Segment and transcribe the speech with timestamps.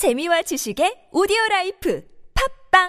[0.00, 2.02] 재미와 지식의 오디오 라이프
[2.72, 2.88] 팝빵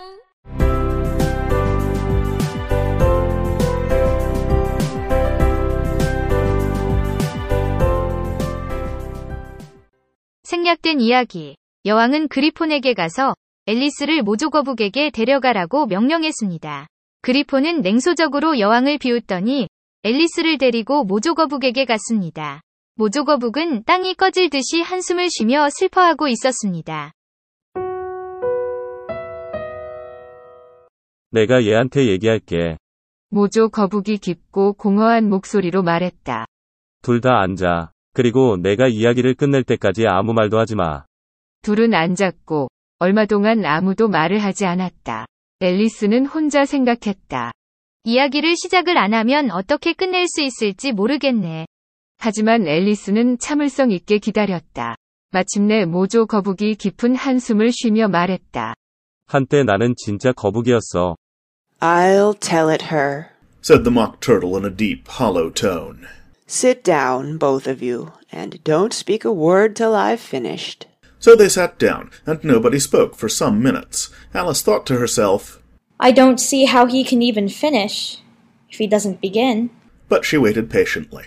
[10.44, 11.58] 생략된 이야기.
[11.84, 13.36] 여왕은 그리폰에게 가서
[13.66, 16.88] 앨리스를 모조거북에게 데려가라고 명령했습니다.
[17.24, 19.68] 그리폰은 냉소적으로 여왕을 비웃더니
[20.04, 22.62] 앨리스를 데리고 모조거북에게 갔습니다.
[23.02, 27.14] 모조거북은 땅이 꺼질 듯이 한숨을 쉬며 슬퍼하고 있었습니다.
[31.32, 32.78] 내가 얘한테 얘기할게.
[33.32, 36.46] 모조 거북이 깊고 공허한 목소리로 말했다.
[37.02, 37.92] 둘 다 앉아.
[38.14, 41.06] 그리고 내가 이야기를 끝낼 때까지 아무 말도 하지 마.
[41.64, 42.68] 둘은 앉았고
[43.00, 45.26] 얼마 동안 아무도 말을 하지 않았다.
[45.60, 47.52] 앨리스는 혼자 생각했다.
[48.04, 51.66] 이야기를 시작을 안 하면 어떻게 끝낼 수 있을지 모르겠네.
[52.21, 54.97] 하지만 앨리스는 참을성 있게 기다렸다.
[55.33, 58.75] 마침내 모조 거북이 깊은 한숨을 쉬며 말했다.
[59.27, 61.17] 한때 나는 진짜 거북이었어.
[61.81, 63.27] I'll tell it her.
[63.63, 66.07] said the Mock Turtle in a deep, hollow tone.
[66.47, 70.87] Sit down, both of you, and don't speak a word till I've finished.
[71.19, 74.11] So they sat down, and nobody spoke for some minutes.
[74.33, 75.61] Alice thought to herself,
[75.99, 78.19] I don't see how he can even finish
[78.71, 79.71] if he doesn't begin.
[80.09, 81.25] but she waited patiently.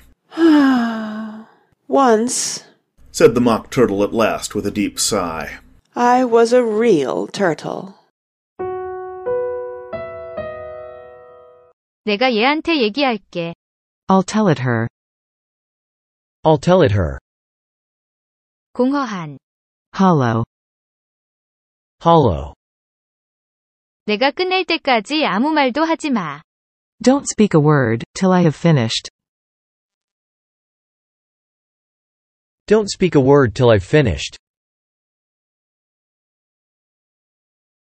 [1.94, 2.64] Once
[3.12, 5.60] Said the Mock Turtle at last with a deep sigh.
[5.96, 7.96] I was a real turtle.
[12.06, 13.54] 내가 얘한테 얘기할게.
[14.08, 14.88] I'll tell it her.
[16.44, 17.20] I'll tell it her.
[18.74, 19.38] 공허한.
[19.96, 20.44] Hollow.
[22.02, 22.54] Hollow.
[24.06, 26.42] 내가 끝낼 때까지 아무 말도 하지 마.
[27.04, 29.10] Don't speak a word, till I have finished.
[32.68, 34.38] Don't speak a word till I've finished.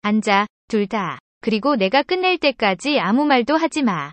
[0.03, 1.19] 앉아, 둘 다.
[1.39, 4.11] 그리고 내가 끝낼 때까지 아무 말도 하지 마.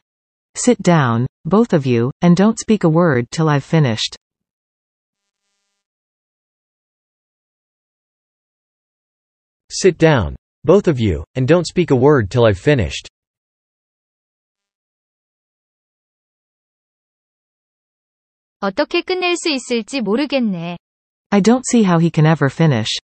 [0.57, 4.17] Sit down, both of you, and don't speak a word till I've finished.
[9.71, 13.09] Sit down, both of you, and don't speak a word till I've finished.
[18.65, 20.77] 어떻게 끝낼 수 있을지 모르겠네.
[21.31, 22.99] I don't see how he can ever finish.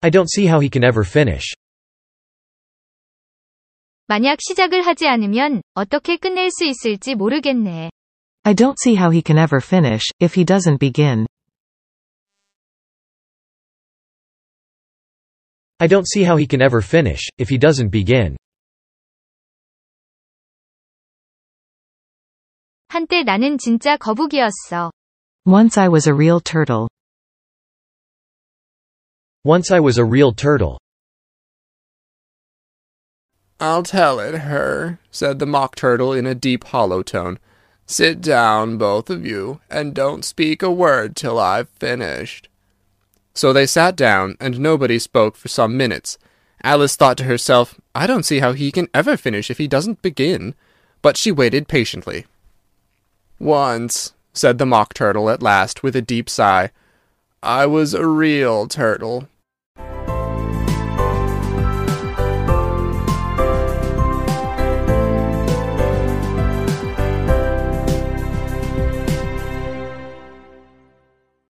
[0.00, 1.54] I don't see how he can ever finish.
[4.06, 7.90] 만약 시작을 하지 않으면 어떻게 끝낼 수 있을지 모르겠네.
[8.44, 11.26] I don't see how he can ever finish, if he doesn't begin.
[15.78, 18.36] I don't see how he can ever finish, if he doesn't begin.
[22.92, 24.90] 한때 나는 진짜 거북이었어.
[25.46, 26.88] Once I was a real turtle.
[29.44, 30.78] Once I was a real turtle.
[33.60, 37.38] I'll tell it her, said the Mock Turtle in a deep, hollow tone.
[37.86, 42.48] Sit down, both of you, and don't speak a word till I've finished.
[43.34, 46.18] So they sat down, and nobody spoke for some minutes.
[46.62, 50.02] Alice thought to herself, I don't see how he can ever finish if he doesn't
[50.02, 50.54] begin.
[51.00, 52.26] But she waited patiently.
[53.39, 56.71] Once, said the Mock Turtle at last, with a deep sigh,
[57.41, 59.27] I was a real turtle.